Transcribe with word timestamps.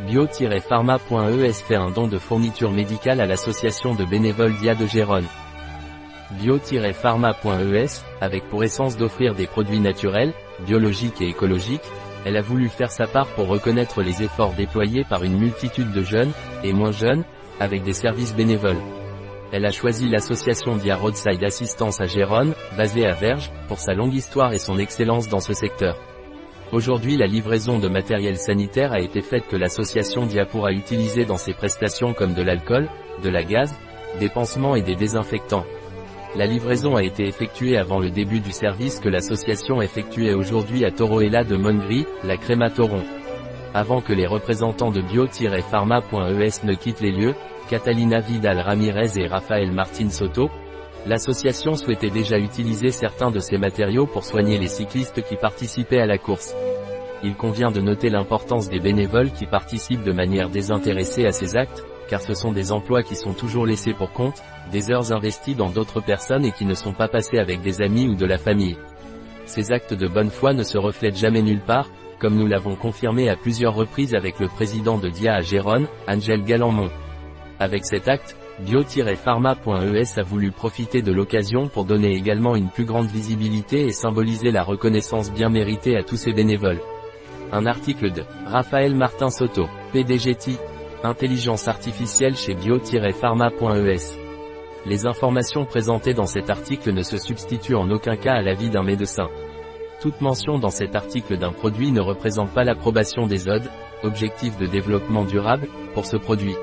Bio-pharma.es 0.00 1.52
fait 1.52 1.76
un 1.76 1.90
don 1.90 2.08
de 2.08 2.18
fourniture 2.18 2.72
médicale 2.72 3.20
à 3.20 3.26
l'association 3.26 3.94
de 3.94 4.04
bénévoles 4.04 4.56
Dia 4.56 4.74
de 4.74 4.86
Gérone. 4.86 5.26
Bio-pharma.es, 6.32 8.02
avec 8.20 8.48
pour 8.48 8.64
essence 8.64 8.96
d'offrir 8.96 9.34
des 9.34 9.46
produits 9.46 9.78
naturels, 9.78 10.32
biologiques 10.66 11.20
et 11.20 11.28
écologiques, 11.28 11.80
elle 12.24 12.36
a 12.36 12.42
voulu 12.42 12.68
faire 12.68 12.90
sa 12.90 13.06
part 13.06 13.28
pour 13.28 13.46
reconnaître 13.46 14.02
les 14.02 14.22
efforts 14.22 14.54
déployés 14.54 15.04
par 15.04 15.22
une 15.22 15.38
multitude 15.38 15.92
de 15.92 16.02
jeunes, 16.02 16.32
et 16.64 16.72
moins 16.72 16.92
jeunes, 16.92 17.24
avec 17.60 17.84
des 17.84 17.92
services 17.92 18.34
bénévoles. 18.34 18.82
Elle 19.52 19.66
a 19.66 19.70
choisi 19.70 20.08
l'association 20.08 20.76
Dia 20.76 20.96
Roadside 20.96 21.44
Assistance 21.44 22.00
à 22.00 22.06
Gérone, 22.06 22.54
basée 22.76 23.06
à 23.06 23.12
Verges, 23.12 23.52
pour 23.68 23.78
sa 23.78 23.94
longue 23.94 24.14
histoire 24.14 24.52
et 24.52 24.58
son 24.58 24.78
excellence 24.78 25.28
dans 25.28 25.40
ce 25.40 25.54
secteur. 25.54 25.96
Aujourd'hui 26.74 27.16
la 27.16 27.28
livraison 27.28 27.78
de 27.78 27.86
matériel 27.86 28.36
sanitaire 28.36 28.92
a 28.92 28.98
été 28.98 29.20
faite 29.20 29.46
que 29.46 29.54
l'association 29.54 30.26
Dia 30.26 30.44
pourra 30.44 30.72
utiliser 30.72 31.24
dans 31.24 31.36
ses 31.36 31.54
prestations 31.54 32.14
comme 32.14 32.34
de 32.34 32.42
l'alcool, 32.42 32.88
de 33.22 33.28
la 33.28 33.44
gaz, 33.44 33.72
des 34.18 34.28
pansements 34.28 34.74
et 34.74 34.82
des 34.82 34.96
désinfectants. 34.96 35.64
La 36.34 36.46
livraison 36.46 36.96
a 36.96 37.04
été 37.04 37.28
effectuée 37.28 37.78
avant 37.78 38.00
le 38.00 38.10
début 38.10 38.40
du 38.40 38.50
service 38.50 38.98
que 38.98 39.08
l'association 39.08 39.82
effectuait 39.82 40.34
aujourd'hui 40.34 40.84
à 40.84 40.90
Toroela 40.90 41.44
de 41.44 41.54
Mongri, 41.54 42.06
la 42.24 42.36
crématoron. 42.36 43.04
Avant 43.72 44.00
que 44.00 44.12
les 44.12 44.26
représentants 44.26 44.90
de 44.90 45.00
bio-pharma.es 45.00 46.66
ne 46.66 46.74
quittent 46.74 47.02
les 47.02 47.12
lieux, 47.12 47.34
Catalina 47.70 48.18
Vidal 48.18 48.58
Ramirez 48.58 49.12
et 49.16 49.28
Raphaël 49.28 49.70
Martin 49.70 50.10
Soto, 50.10 50.50
l'association 51.06 51.74
souhaitait 51.74 52.10
déjà 52.10 52.38
utiliser 52.38 52.90
certains 52.90 53.30
de 53.30 53.38
ces 53.38 53.58
matériaux 53.58 54.06
pour 54.06 54.24
soigner 54.24 54.58
les 54.58 54.68
cyclistes 54.68 55.22
qui 55.22 55.36
participaient 55.36 56.00
à 56.00 56.06
la 56.06 56.18
course. 56.18 56.54
Il 57.26 57.34
convient 57.36 57.70
de 57.70 57.80
noter 57.80 58.10
l'importance 58.10 58.68
des 58.68 58.80
bénévoles 58.80 59.30
qui 59.30 59.46
participent 59.46 60.04
de 60.04 60.12
manière 60.12 60.50
désintéressée 60.50 61.24
à 61.24 61.32
ces 61.32 61.56
actes, 61.56 61.82
car 62.06 62.20
ce 62.20 62.34
sont 62.34 62.52
des 62.52 62.70
emplois 62.70 63.02
qui 63.02 63.16
sont 63.16 63.32
toujours 63.32 63.64
laissés 63.64 63.94
pour 63.94 64.12
compte, 64.12 64.42
des 64.70 64.90
heures 64.90 65.10
investies 65.10 65.54
dans 65.54 65.70
d'autres 65.70 66.02
personnes 66.02 66.44
et 66.44 66.52
qui 66.52 66.66
ne 66.66 66.74
sont 66.74 66.92
pas 66.92 67.08
passées 67.08 67.38
avec 67.38 67.62
des 67.62 67.80
amis 67.80 68.08
ou 68.08 68.14
de 68.14 68.26
la 68.26 68.36
famille. 68.36 68.76
Ces 69.46 69.72
actes 69.72 69.94
de 69.94 70.06
bonne 70.06 70.28
foi 70.28 70.52
ne 70.52 70.62
se 70.62 70.76
reflètent 70.76 71.16
jamais 71.16 71.40
nulle 71.40 71.62
part, 71.62 71.88
comme 72.18 72.36
nous 72.36 72.46
l'avons 72.46 72.76
confirmé 72.76 73.30
à 73.30 73.36
plusieurs 73.36 73.74
reprises 73.74 74.14
avec 74.14 74.38
le 74.38 74.48
président 74.48 74.98
de 74.98 75.08
DIA 75.08 75.36
à 75.36 75.40
Gérone, 75.40 75.86
Angel 76.06 76.44
Galamont. 76.44 76.90
Avec 77.58 77.86
cet 77.86 78.06
acte, 78.06 78.36
bio-pharma.es 78.60 80.18
a 80.18 80.22
voulu 80.22 80.50
profiter 80.50 81.00
de 81.00 81.12
l'occasion 81.12 81.68
pour 81.68 81.86
donner 81.86 82.14
également 82.14 82.54
une 82.54 82.68
plus 82.68 82.84
grande 82.84 83.06
visibilité 83.06 83.86
et 83.86 83.92
symboliser 83.92 84.50
la 84.50 84.62
reconnaissance 84.62 85.32
bien 85.32 85.48
méritée 85.48 85.96
à 85.96 86.02
tous 86.02 86.16
ces 86.16 86.34
bénévoles. 86.34 86.80
Un 87.56 87.66
article 87.66 88.10
de 88.10 88.24
Raphaël 88.46 88.96
Martin 88.96 89.30
Soto, 89.30 89.68
PDGT, 89.92 90.58
Intelligence 91.04 91.68
artificielle 91.68 92.34
chez 92.34 92.56
bio-pharma.es. 92.56 94.18
Les 94.86 95.06
informations 95.06 95.64
présentées 95.64 96.14
dans 96.14 96.26
cet 96.26 96.50
article 96.50 96.92
ne 96.92 97.02
se 97.02 97.16
substituent 97.16 97.76
en 97.76 97.88
aucun 97.92 98.16
cas 98.16 98.32
à 98.32 98.42
l'avis 98.42 98.70
d'un 98.70 98.82
médecin. 98.82 99.28
Toute 100.00 100.20
mention 100.20 100.58
dans 100.58 100.70
cet 100.70 100.96
article 100.96 101.38
d'un 101.38 101.52
produit 101.52 101.92
ne 101.92 102.00
représente 102.00 102.50
pas 102.50 102.64
l'approbation 102.64 103.28
des 103.28 103.48
ODE, 103.48 103.70
objectifs 104.02 104.58
de 104.58 104.66
développement 104.66 105.24
durable, 105.24 105.68
pour 105.94 106.06
ce 106.06 106.16
produit. 106.16 106.56